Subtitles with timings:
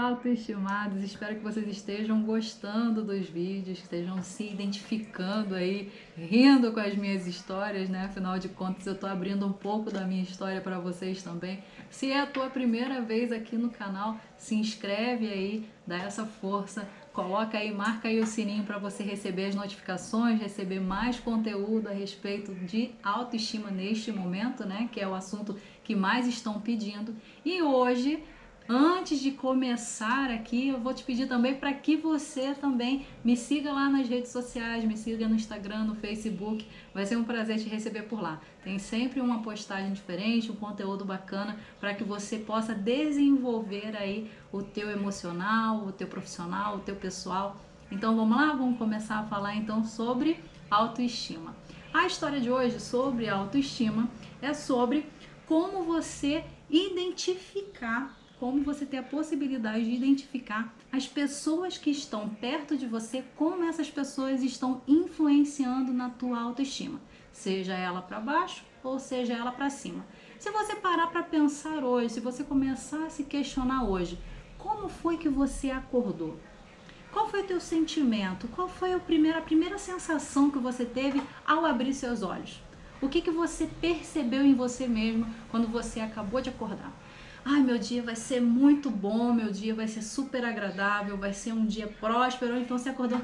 [0.00, 6.80] autoestimados, espero que vocês estejam gostando dos vídeos, que estejam se identificando aí, rindo com
[6.80, 8.06] as minhas histórias, né?
[8.06, 11.62] Afinal de contas, eu tô abrindo um pouco da minha história para vocês também.
[11.90, 16.88] Se é a tua primeira vez aqui no canal, se inscreve aí, dá essa força,
[17.12, 21.92] coloca aí, marca aí o sininho para você receber as notificações, receber mais conteúdo a
[21.92, 24.88] respeito de autoestima neste momento, né?
[24.90, 27.14] Que é o assunto que mais estão pedindo.
[27.44, 28.22] E hoje
[28.72, 33.72] Antes de começar aqui, eu vou te pedir também para que você também me siga
[33.72, 36.64] lá nas redes sociais, me siga no Instagram, no Facebook.
[36.94, 38.40] Vai ser um prazer te receber por lá.
[38.62, 44.62] Tem sempre uma postagem diferente, um conteúdo bacana para que você possa desenvolver aí o
[44.62, 47.56] teu emocional, o teu profissional, o teu pessoal.
[47.90, 50.38] Então vamos lá, vamos começar a falar então sobre
[50.70, 51.56] autoestima.
[51.92, 54.08] A história de hoje sobre autoestima
[54.40, 55.06] é sobre
[55.44, 62.74] como você identificar como você ter a possibilidade de identificar as pessoas que estão perto
[62.74, 66.98] de você, como essas pessoas estão influenciando na tua autoestima,
[67.30, 70.06] seja ela para baixo ou seja ela para cima.
[70.38, 74.18] Se você parar para pensar hoje, se você começar a se questionar hoje,
[74.56, 76.38] como foi que você acordou?
[77.12, 78.48] Qual foi o teu sentimento?
[78.48, 82.58] Qual foi a primeira, a primeira sensação que você teve ao abrir seus olhos?
[83.02, 86.90] O que, que você percebeu em você mesmo quando você acabou de acordar?
[87.44, 91.52] Ai, meu dia vai ser muito bom, meu dia vai ser super agradável, vai ser
[91.52, 92.58] um dia próspero.
[92.58, 93.20] Então você acordou.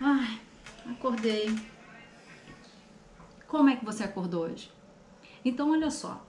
[0.00, 0.40] Ai,
[0.90, 1.54] acordei.
[3.46, 4.70] Como é que você acordou hoje?
[5.44, 6.26] Então, olha só.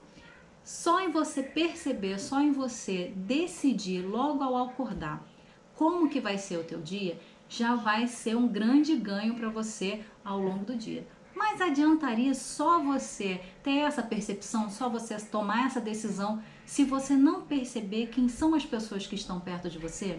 [0.62, 5.24] Só em você perceber, só em você decidir logo ao acordar
[5.74, 10.04] como que vai ser o teu dia, já vai ser um grande ganho para você
[10.24, 11.06] ao longo do dia.
[11.34, 17.42] Mas adiantaria só você ter essa percepção, só você tomar essa decisão se você não
[17.42, 20.18] perceber quem são as pessoas que estão perto de você?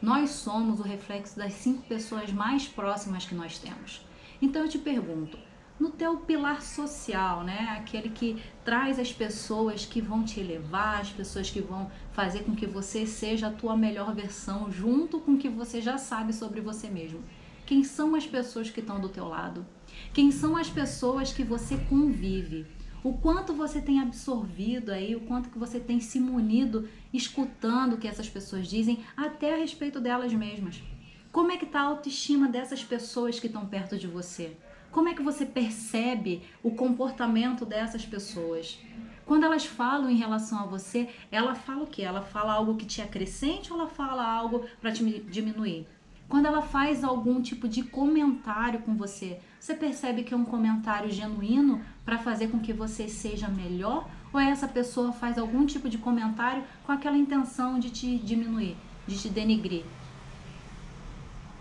[0.00, 4.00] Nós somos o reflexo das cinco pessoas mais próximas que nós temos.
[4.40, 5.36] Então eu te pergunto,
[5.78, 11.10] no teu pilar social, né, aquele que traz as pessoas que vão te elevar, as
[11.10, 15.38] pessoas que vão fazer com que você seja a tua melhor versão, junto com o
[15.38, 17.20] que você já sabe sobre você mesmo.
[17.66, 19.66] Quem são as pessoas que estão do teu lado?
[20.12, 22.64] Quem são as pessoas que você convive?
[23.04, 27.98] O quanto você tem absorvido aí, o quanto que você tem se munido escutando o
[27.98, 30.82] que essas pessoas dizem, até a respeito delas mesmas.
[31.30, 34.56] Como é que está a autoestima dessas pessoas que estão perto de você?
[34.90, 38.78] Como é que você percebe o comportamento dessas pessoas?
[39.26, 42.02] Quando elas falam em relação a você, ela fala o que?
[42.02, 45.86] Ela fala algo que te acrescente ou ela fala algo para te diminuir?
[46.28, 51.10] Quando ela faz algum tipo de comentário com você, você percebe que é um comentário
[51.10, 54.08] genuíno para fazer com que você seja melhor?
[54.32, 58.76] Ou essa pessoa faz algum tipo de comentário com aquela intenção de te diminuir,
[59.06, 59.84] de te denigrir?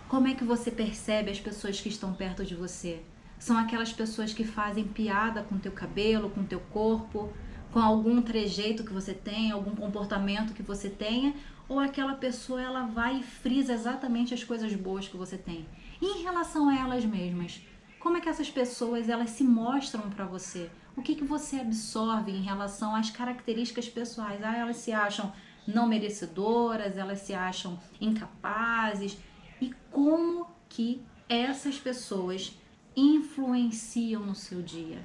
[0.07, 3.01] Como é que você percebe as pessoas que estão perto de você?
[3.39, 7.31] São aquelas pessoas que fazem piada com teu cabelo, com teu corpo,
[7.71, 11.33] com algum trejeito que você tem, algum comportamento que você tenha,
[11.67, 15.65] ou aquela pessoa ela vai e frisa exatamente as coisas boas que você tem.
[16.01, 17.61] E em relação a elas mesmas,
[18.03, 20.69] como é que essas pessoas elas se mostram para você?
[20.93, 24.43] O que, que você absorve em relação às características pessoais?
[24.43, 25.31] Ah, elas se acham
[25.65, 29.17] não merecedoras, elas se acham incapazes.
[29.61, 32.59] E como que essas pessoas
[32.93, 34.99] influenciam no seu dia?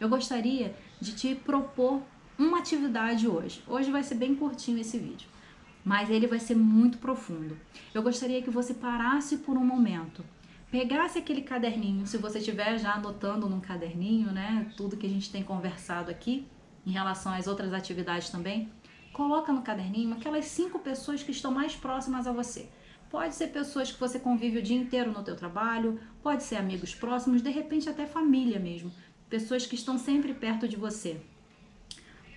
[0.00, 2.02] Eu gostaria de te propor
[2.36, 3.62] uma atividade hoje.
[3.64, 5.32] Hoje vai ser bem curtinho esse vídeo
[5.86, 7.58] mas ele vai ser muito profundo.
[7.92, 10.24] Eu gostaria que você parasse por um momento,
[10.74, 15.30] pegasse aquele caderninho, se você estiver já anotando num caderninho, né, tudo que a gente
[15.30, 16.48] tem conversado aqui
[16.84, 18.68] em relação às outras atividades também,
[19.12, 22.68] coloca no caderninho aquelas cinco pessoas que estão mais próximas a você.
[23.08, 26.92] Pode ser pessoas que você convive o dia inteiro no teu trabalho, pode ser amigos
[26.92, 28.90] próximos, de repente até família mesmo,
[29.30, 31.20] pessoas que estão sempre perto de você.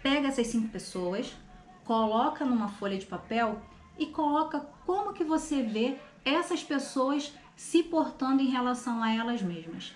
[0.03, 1.35] Pega essas cinco pessoas,
[1.83, 3.59] coloca numa folha de papel
[3.97, 9.93] e coloca como que você vê essas pessoas se portando em relação a elas mesmas.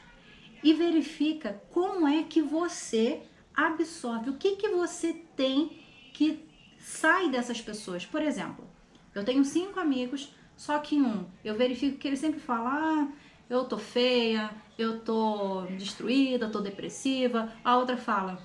[0.64, 3.22] E verifica como é que você
[3.56, 5.80] absorve, o que que você tem
[6.14, 6.46] que
[6.80, 8.06] sai dessas pessoas.
[8.06, 8.68] Por exemplo,
[9.14, 13.08] eu tenho cinco amigos, só que um, eu verifico que ele sempre fala: ah,
[13.50, 17.52] eu tô feia, eu tô destruída, tô depressiva.
[17.64, 18.40] A outra fala: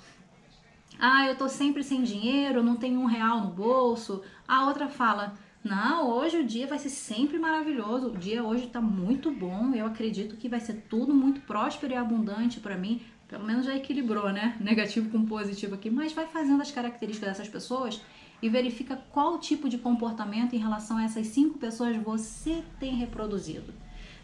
[0.98, 4.22] ah, eu tô sempre sem dinheiro, não tenho um real no bolso.
[4.46, 5.34] A outra fala:
[5.66, 8.08] Não, hoje o dia vai ser sempre maravilhoso.
[8.10, 9.74] O dia hoje tá muito bom.
[9.74, 13.02] Eu acredito que vai ser tudo muito próspero e abundante para mim.
[13.26, 14.56] Pelo menos já equilibrou, né?
[14.62, 15.90] Negativo com positivo aqui.
[15.90, 18.00] Mas vai fazendo as características dessas pessoas
[18.40, 23.74] e verifica qual tipo de comportamento em relação a essas cinco pessoas você tem reproduzido.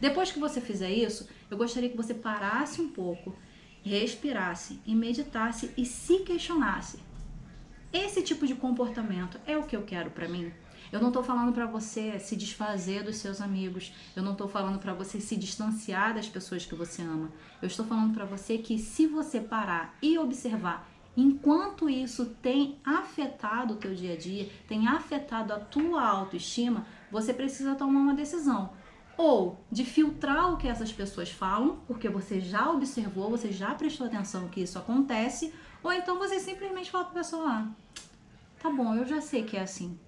[0.01, 3.35] Depois que você fizer isso, eu gostaria que você parasse um pouco,
[3.83, 7.01] respirasse e meditasse e se questionasse.
[7.93, 10.51] Esse tipo de comportamento é o que eu quero para mim?
[10.91, 13.93] Eu não estou falando para você se desfazer dos seus amigos.
[14.17, 17.31] Eu não estou falando para você se distanciar das pessoas que você ama.
[17.61, 23.75] Eu estou falando para você que se você parar e observar enquanto isso tem afetado
[23.75, 28.71] o teu dia a dia, tem afetado a tua autoestima, você precisa tomar uma decisão.
[29.19, 34.07] Ou de filtrar o que essas pessoas falam, porque você já observou, você já prestou
[34.07, 37.69] atenção que isso acontece, ou então você simplesmente fala para a pessoa: ah,
[38.61, 39.99] tá bom, eu já sei que é assim.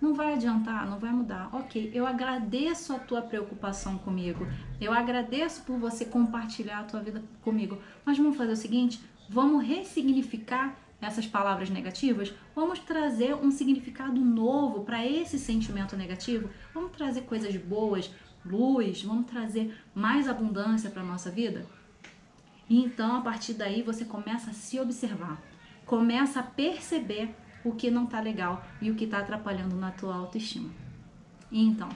[0.00, 1.48] Não vai adiantar, não vai mudar.
[1.54, 4.44] Ok, eu agradeço a tua preocupação comigo.
[4.80, 7.78] Eu agradeço por você compartilhar a tua vida comigo.
[8.04, 12.34] Mas vamos fazer o seguinte: Vamos ressignificar essas palavras negativas?
[12.54, 16.50] Vamos trazer um significado novo para esse sentimento negativo?
[16.74, 18.10] Vamos trazer coisas boas,
[18.44, 21.66] luz, vamos trazer mais abundância para a nossa vida?
[22.72, 25.38] E então, a partir daí, você começa a se observar,
[25.84, 27.28] começa a perceber
[27.62, 30.70] o que não está legal e o que está atrapalhando na tua autoestima.
[31.50, 31.90] E então,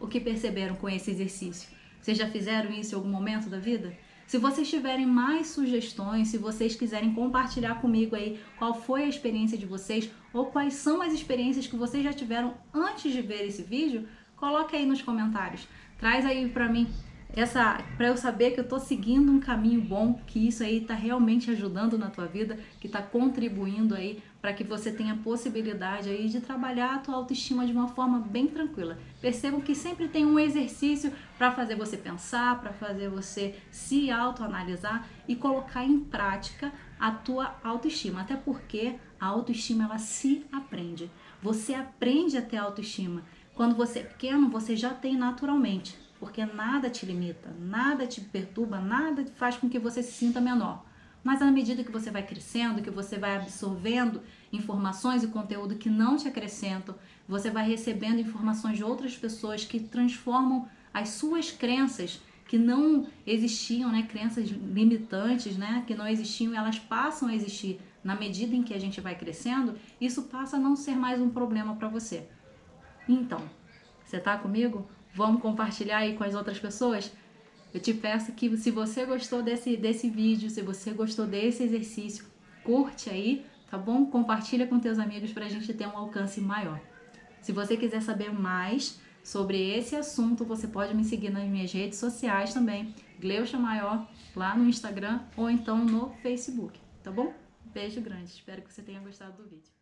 [0.00, 1.68] o que perceberam com esse exercício?
[2.00, 3.94] Vocês já fizeram isso em algum momento da vida?
[4.26, 9.58] Se vocês tiverem mais sugestões, se vocês quiserem compartilhar comigo aí qual foi a experiência
[9.58, 13.62] de vocês ou quais são as experiências que vocês já tiveram antes de ver esse
[13.62, 15.68] vídeo, coloque aí nos comentários.
[15.98, 16.88] Traz aí para mim
[17.34, 20.94] essa para eu saber que eu estou seguindo um caminho bom, que isso aí está
[20.94, 26.28] realmente ajudando na tua vida, que está contribuindo aí para que você tenha possibilidade aí
[26.28, 28.98] de trabalhar a tua autoestima de uma forma bem tranquila.
[29.20, 35.08] Percebam que sempre tem um exercício para fazer você pensar, para fazer você se autoanalisar
[35.28, 41.08] e colocar em prática a tua autoestima, até porque a autoestima ela se aprende.
[41.40, 43.22] Você aprende a ter autoestima.
[43.54, 48.78] Quando você é pequeno, você já tem naturalmente, porque nada te limita, nada te perturba,
[48.78, 50.86] nada faz com que você se sinta menor.
[51.24, 54.22] Mas à medida que você vai crescendo, que você vai absorvendo
[54.52, 56.94] informações e conteúdo que não te acrescentam,
[57.26, 63.90] você vai recebendo informações de outras pessoas que transformam as suas crenças que não existiam,
[63.90, 68.74] né, crenças limitantes, né, que não existiam, elas passam a existir na medida em que
[68.74, 72.28] a gente vai crescendo, isso passa a não ser mais um problema para você.
[73.08, 73.42] Então,
[74.04, 74.88] você tá comigo?
[75.14, 77.12] Vamos compartilhar aí com as outras pessoas?
[77.72, 82.24] Eu te peço que se você gostou desse, desse vídeo, se você gostou desse exercício,
[82.64, 84.06] curte aí, tá bom?
[84.06, 86.80] Compartilha com teus amigos para a gente ter um alcance maior.
[87.40, 91.98] Se você quiser saber mais sobre esse assunto, você pode me seguir nas minhas redes
[91.98, 97.32] sociais também, Gleucha Maior, lá no Instagram ou então no Facebook, tá bom?
[97.66, 99.81] Beijo grande, espero que você tenha gostado do vídeo.